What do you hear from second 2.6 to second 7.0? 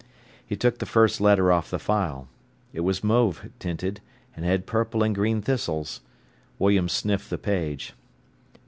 It was mauve tinted, and had purple and green thistles. William